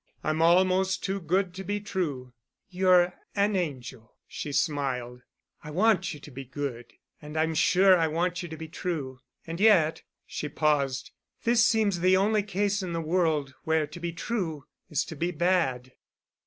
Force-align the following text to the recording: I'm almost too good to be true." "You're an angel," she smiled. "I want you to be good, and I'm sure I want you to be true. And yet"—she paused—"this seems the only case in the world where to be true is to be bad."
I'm 0.23 0.41
almost 0.41 1.03
too 1.03 1.19
good 1.21 1.53
to 1.53 1.63
be 1.63 1.79
true." 1.79 2.33
"You're 2.71 3.13
an 3.35 3.55
angel," 3.55 4.15
she 4.27 4.51
smiled. 4.51 5.21
"I 5.63 5.69
want 5.69 6.11
you 6.11 6.19
to 6.21 6.31
be 6.31 6.43
good, 6.43 6.93
and 7.21 7.37
I'm 7.37 7.53
sure 7.53 7.95
I 7.95 8.07
want 8.07 8.41
you 8.41 8.49
to 8.49 8.57
be 8.57 8.67
true. 8.67 9.19
And 9.45 9.59
yet"—she 9.59 10.49
paused—"this 10.49 11.63
seems 11.63 11.99
the 11.99 12.17
only 12.17 12.41
case 12.41 12.81
in 12.81 12.93
the 12.93 12.99
world 12.99 13.53
where 13.63 13.85
to 13.85 13.99
be 13.99 14.11
true 14.11 14.65
is 14.89 15.05
to 15.05 15.15
be 15.15 15.29
bad." 15.29 15.91